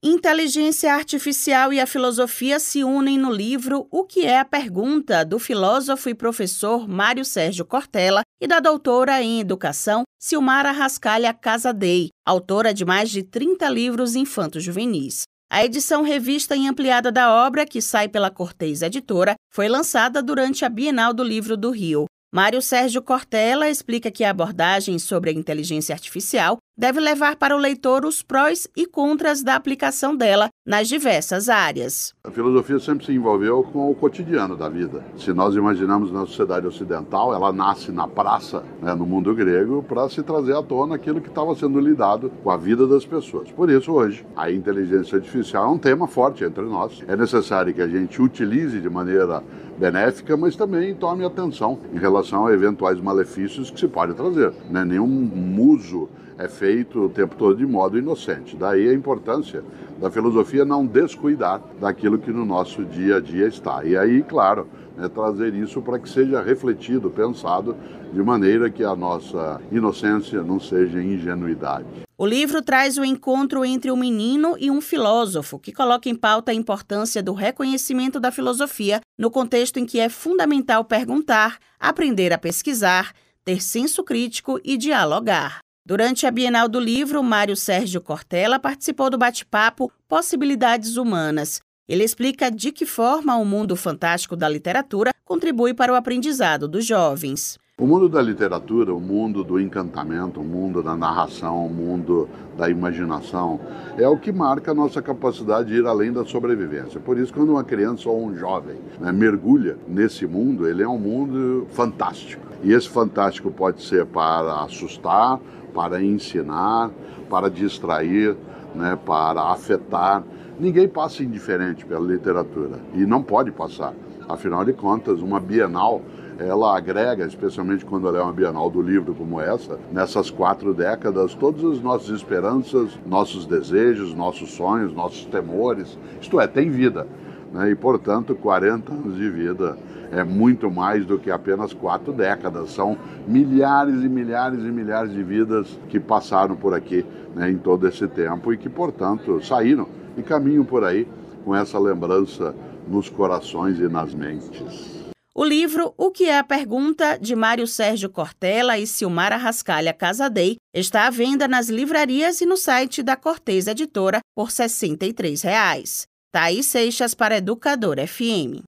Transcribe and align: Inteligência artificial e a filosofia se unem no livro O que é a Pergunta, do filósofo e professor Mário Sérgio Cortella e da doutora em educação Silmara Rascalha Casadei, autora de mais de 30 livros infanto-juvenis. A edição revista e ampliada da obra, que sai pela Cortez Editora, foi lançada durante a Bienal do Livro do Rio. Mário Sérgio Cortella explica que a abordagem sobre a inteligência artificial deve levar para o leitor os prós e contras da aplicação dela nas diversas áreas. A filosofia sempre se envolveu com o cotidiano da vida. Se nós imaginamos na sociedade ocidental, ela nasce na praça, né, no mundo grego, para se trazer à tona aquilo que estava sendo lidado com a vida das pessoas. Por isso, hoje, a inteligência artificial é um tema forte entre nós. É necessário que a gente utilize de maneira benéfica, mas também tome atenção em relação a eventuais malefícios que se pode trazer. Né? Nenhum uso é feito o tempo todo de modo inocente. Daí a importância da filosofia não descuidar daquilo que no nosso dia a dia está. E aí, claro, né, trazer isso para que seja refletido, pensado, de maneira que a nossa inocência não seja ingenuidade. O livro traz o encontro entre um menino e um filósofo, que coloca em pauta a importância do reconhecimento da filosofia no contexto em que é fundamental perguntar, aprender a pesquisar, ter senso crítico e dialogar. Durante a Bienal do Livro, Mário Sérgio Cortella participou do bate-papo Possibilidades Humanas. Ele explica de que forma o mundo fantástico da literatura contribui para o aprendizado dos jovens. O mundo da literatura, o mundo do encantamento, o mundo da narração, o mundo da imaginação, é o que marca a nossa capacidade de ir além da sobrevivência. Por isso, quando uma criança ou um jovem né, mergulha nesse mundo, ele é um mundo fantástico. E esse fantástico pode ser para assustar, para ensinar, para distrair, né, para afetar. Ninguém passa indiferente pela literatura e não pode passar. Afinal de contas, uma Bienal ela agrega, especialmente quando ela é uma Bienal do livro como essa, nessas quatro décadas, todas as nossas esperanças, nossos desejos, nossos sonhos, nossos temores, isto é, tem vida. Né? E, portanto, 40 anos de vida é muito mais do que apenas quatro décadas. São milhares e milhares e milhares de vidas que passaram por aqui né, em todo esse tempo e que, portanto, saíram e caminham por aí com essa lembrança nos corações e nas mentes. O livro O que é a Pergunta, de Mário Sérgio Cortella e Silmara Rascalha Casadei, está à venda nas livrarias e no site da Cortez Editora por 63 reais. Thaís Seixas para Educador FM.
Inteligência 0.00 0.94
artificial 0.94 1.72
e 1.72 1.80
a 1.80 1.86
filosofia 1.86 2.60
se 2.60 2.84
unem 2.84 3.18
no 3.18 3.32
livro 3.32 3.88
O 3.90 4.04
que 4.04 4.24
é 4.24 4.38
a 4.38 4.44
Pergunta, 4.44 5.24
do 5.24 5.40
filósofo 5.40 6.08
e 6.08 6.14
professor 6.14 6.86
Mário 6.86 7.24
Sérgio 7.24 7.64
Cortella 7.64 8.22
e 8.40 8.46
da 8.46 8.60
doutora 8.60 9.20
em 9.20 9.40
educação 9.40 10.04
Silmara 10.16 10.70
Rascalha 10.70 11.34
Casadei, 11.34 12.10
autora 12.24 12.72
de 12.72 12.84
mais 12.84 13.10
de 13.10 13.24
30 13.24 13.68
livros 13.68 14.14
infanto-juvenis. 14.14 15.24
A 15.50 15.64
edição 15.64 16.02
revista 16.02 16.54
e 16.54 16.68
ampliada 16.68 17.10
da 17.10 17.34
obra, 17.44 17.66
que 17.66 17.82
sai 17.82 18.08
pela 18.08 18.30
Cortez 18.30 18.82
Editora, 18.82 19.34
foi 19.52 19.68
lançada 19.68 20.22
durante 20.22 20.64
a 20.64 20.68
Bienal 20.68 21.12
do 21.12 21.24
Livro 21.24 21.56
do 21.56 21.72
Rio. 21.72 22.04
Mário 22.32 22.62
Sérgio 22.62 23.02
Cortella 23.02 23.68
explica 23.68 24.12
que 24.12 24.22
a 24.22 24.30
abordagem 24.30 24.96
sobre 24.98 25.30
a 25.30 25.32
inteligência 25.32 25.92
artificial 25.92 26.58
deve 26.78 27.00
levar 27.00 27.34
para 27.34 27.56
o 27.56 27.58
leitor 27.58 28.04
os 28.04 28.22
prós 28.22 28.68
e 28.76 28.86
contras 28.86 29.42
da 29.42 29.56
aplicação 29.56 30.16
dela 30.16 30.48
nas 30.64 30.86
diversas 30.86 31.48
áreas. 31.48 32.14
A 32.22 32.30
filosofia 32.30 32.78
sempre 32.78 33.04
se 33.04 33.12
envolveu 33.12 33.64
com 33.64 33.90
o 33.90 33.94
cotidiano 33.96 34.56
da 34.56 34.68
vida. 34.68 35.04
Se 35.16 35.32
nós 35.32 35.56
imaginamos 35.56 36.12
na 36.12 36.20
sociedade 36.20 36.68
ocidental, 36.68 37.34
ela 37.34 37.52
nasce 37.52 37.90
na 37.90 38.06
praça, 38.06 38.62
né, 38.80 38.94
no 38.94 39.04
mundo 39.04 39.34
grego, 39.34 39.82
para 39.82 40.08
se 40.08 40.22
trazer 40.22 40.54
à 40.54 40.62
tona 40.62 40.94
aquilo 40.94 41.20
que 41.20 41.28
estava 41.28 41.52
sendo 41.56 41.80
lidado 41.80 42.30
com 42.44 42.50
a 42.50 42.56
vida 42.56 42.86
das 42.86 43.04
pessoas. 43.04 43.50
Por 43.50 43.68
isso, 43.68 43.90
hoje, 43.90 44.24
a 44.36 44.48
inteligência 44.48 45.16
artificial 45.16 45.64
é 45.64 45.68
um 45.68 45.78
tema 45.78 46.06
forte 46.06 46.44
entre 46.44 46.62
nós. 46.62 47.02
É 47.08 47.16
necessário 47.16 47.74
que 47.74 47.82
a 47.82 47.88
gente 47.88 48.22
utilize 48.22 48.80
de 48.80 48.88
maneira 48.88 49.42
benéfica, 49.76 50.36
mas 50.36 50.54
também 50.54 50.94
tome 50.94 51.24
atenção 51.24 51.80
em 51.92 51.98
relação 51.98 52.46
a 52.46 52.52
eventuais 52.52 53.00
malefícios 53.00 53.68
que 53.68 53.80
se 53.80 53.88
pode 53.88 54.14
trazer. 54.14 54.52
Né? 54.70 54.84
Nenhum 54.84 55.58
uso 55.60 56.08
é 56.38 56.48
feito 56.48 57.06
o 57.06 57.08
tempo 57.08 57.34
todo 57.34 57.56
de 57.58 57.66
modo 57.66 57.98
inocente. 57.98 58.56
Daí 58.56 58.88
a 58.88 58.94
importância 58.94 59.62
da 60.00 60.10
filosofia 60.10 60.64
não 60.64 60.86
descuidar 60.86 61.60
daquilo 61.80 62.18
que 62.18 62.30
no 62.30 62.44
nosso 62.44 62.84
dia 62.84 63.16
a 63.16 63.20
dia 63.20 63.48
está. 63.48 63.84
E 63.84 63.96
aí, 63.96 64.22
claro, 64.22 64.68
né, 64.96 65.08
trazer 65.08 65.52
isso 65.54 65.82
para 65.82 65.98
que 65.98 66.08
seja 66.08 66.40
refletido, 66.40 67.10
pensado, 67.10 67.76
de 68.12 68.22
maneira 68.22 68.70
que 68.70 68.84
a 68.84 68.94
nossa 68.94 69.60
inocência 69.72 70.42
não 70.42 70.60
seja 70.60 71.02
ingenuidade. 71.02 71.86
O 72.16 72.26
livro 72.26 72.62
traz 72.62 72.98
o 72.98 73.04
encontro 73.04 73.64
entre 73.64 73.90
um 73.90 73.96
menino 73.96 74.56
e 74.58 74.70
um 74.70 74.80
filósofo, 74.80 75.58
que 75.58 75.72
coloca 75.72 76.08
em 76.08 76.16
pauta 76.16 76.50
a 76.50 76.54
importância 76.54 77.22
do 77.22 77.32
reconhecimento 77.32 78.18
da 78.18 78.32
filosofia 78.32 79.00
no 79.16 79.30
contexto 79.30 79.78
em 79.78 79.86
que 79.86 80.00
é 80.00 80.08
fundamental 80.08 80.84
perguntar, 80.84 81.58
aprender 81.78 82.32
a 82.32 82.38
pesquisar, 82.38 83.12
ter 83.44 83.62
senso 83.62 84.02
crítico 84.02 84.60
e 84.64 84.76
dialogar. 84.76 85.60
Durante 85.88 86.26
a 86.26 86.30
Bienal 86.30 86.68
do 86.68 86.78
Livro, 86.78 87.22
Mário 87.22 87.56
Sérgio 87.56 88.02
Cortella 88.02 88.58
participou 88.58 89.08
do 89.08 89.16
bate-papo 89.16 89.90
Possibilidades 90.06 90.98
Humanas. 90.98 91.62
Ele 91.88 92.04
explica 92.04 92.50
de 92.50 92.70
que 92.72 92.84
forma 92.84 93.34
o 93.36 93.44
mundo 93.46 93.74
fantástico 93.74 94.36
da 94.36 94.46
literatura 94.50 95.12
contribui 95.24 95.72
para 95.72 95.90
o 95.90 95.96
aprendizado 95.96 96.68
dos 96.68 96.84
jovens. 96.84 97.58
O 97.78 97.86
mundo 97.86 98.06
da 98.06 98.20
literatura, 98.20 98.92
o 98.92 99.00
mundo 99.00 99.42
do 99.42 99.58
encantamento, 99.58 100.42
o 100.42 100.44
mundo 100.44 100.82
da 100.82 100.94
narração, 100.94 101.64
o 101.64 101.70
mundo 101.70 102.28
da 102.54 102.68
imaginação, 102.68 103.58
é 103.96 104.06
o 104.06 104.18
que 104.18 104.30
marca 104.30 104.72
a 104.72 104.74
nossa 104.74 105.00
capacidade 105.00 105.70
de 105.70 105.76
ir 105.76 105.86
além 105.86 106.12
da 106.12 106.22
sobrevivência. 106.22 107.00
Por 107.00 107.16
isso, 107.16 107.32
quando 107.32 107.52
uma 107.52 107.64
criança 107.64 108.10
ou 108.10 108.26
um 108.26 108.36
jovem 108.36 108.76
né, 109.00 109.10
mergulha 109.10 109.78
nesse 109.88 110.26
mundo, 110.26 110.68
ele 110.68 110.82
é 110.82 110.88
um 110.88 110.98
mundo 110.98 111.66
fantástico. 111.70 112.46
E 112.62 112.72
esse 112.72 112.88
fantástico 112.88 113.50
pode 113.50 113.82
ser 113.82 114.04
para 114.04 114.64
assustar, 114.64 115.40
para 115.72 116.02
ensinar, 116.02 116.90
para 117.28 117.48
distrair, 117.48 118.36
né, 118.74 118.98
para 119.04 119.42
afetar. 119.50 120.22
Ninguém 120.58 120.88
passa 120.88 121.22
indiferente 121.22 121.84
pela 121.86 122.04
literatura 122.04 122.78
e 122.94 123.06
não 123.06 123.22
pode 123.22 123.50
passar. 123.50 123.94
Afinal 124.28 124.64
de 124.64 124.72
contas, 124.72 125.20
uma 125.22 125.40
Bienal 125.40 126.02
ela 126.38 126.76
agrega, 126.76 127.26
especialmente 127.26 127.84
quando 127.84 128.06
ela 128.06 128.18
é 128.18 128.22
uma 128.22 128.32
Bienal 128.32 128.70
do 128.70 128.80
livro 128.80 129.12
como 129.14 129.40
essa, 129.40 129.78
nessas 129.92 130.30
quatro 130.30 130.72
décadas, 130.72 131.34
todas 131.34 131.64
as 131.64 131.82
nossas 131.82 132.10
esperanças, 132.10 132.96
nossos 133.04 133.44
desejos, 133.44 134.14
nossos 134.14 134.52
sonhos, 134.52 134.92
nossos 134.92 135.24
temores, 135.24 135.98
isto 136.20 136.40
é, 136.40 136.46
tem 136.46 136.70
vida. 136.70 137.06
Né? 137.52 137.70
E, 137.70 137.74
portanto, 137.74 138.34
40 138.36 138.92
anos 138.92 139.16
de 139.16 139.28
vida 139.28 139.76
é 140.12 140.24
muito 140.24 140.70
mais 140.70 141.04
do 141.04 141.18
que 141.18 141.30
apenas 141.30 141.72
quatro 141.72 142.12
décadas. 142.12 142.70
São 142.70 142.96
milhares 143.26 144.02
e 144.02 144.08
milhares 144.08 144.60
e 144.60 144.68
milhares 144.70 145.12
de 145.12 145.22
vidas 145.22 145.78
que 145.88 146.00
passaram 146.00 146.56
por 146.56 146.74
aqui 146.74 147.04
né, 147.34 147.50
em 147.50 147.58
todo 147.58 147.86
esse 147.86 148.06
tempo 148.06 148.52
e 148.52 148.56
que, 148.56 148.68
portanto, 148.68 149.44
saíram 149.44 149.88
e 150.16 150.22
caminham 150.22 150.64
por 150.64 150.84
aí 150.84 151.06
com 151.44 151.54
essa 151.54 151.78
lembrança 151.78 152.54
nos 152.86 153.08
corações 153.08 153.78
e 153.78 153.88
nas 153.88 154.14
mentes. 154.14 154.98
O 155.34 155.44
livro 155.44 155.94
O 155.96 156.10
que 156.10 156.24
é 156.24 156.36
a 156.36 156.42
Pergunta, 156.42 157.16
de 157.16 157.36
Mário 157.36 157.64
Sérgio 157.64 158.10
Cortella 158.10 158.76
e 158.76 158.88
Silmara 158.88 159.36
Rascalha 159.36 159.92
Casadei, 159.92 160.56
está 160.74 161.06
à 161.06 161.10
venda 161.10 161.46
nas 161.46 161.68
livrarias 161.68 162.40
e 162.40 162.46
no 162.46 162.56
site 162.56 163.04
da 163.04 163.14
Cortez 163.14 163.68
Editora 163.68 164.18
por 164.34 164.50
63 164.50 165.40
reais. 165.42 166.08
Thaís 166.32 166.66
Seixas 166.66 167.14
para 167.14 167.36
Educador 167.36 167.98
FM. 168.04 168.66